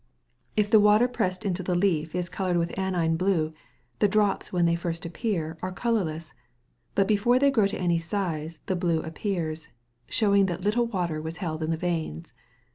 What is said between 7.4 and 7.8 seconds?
grow to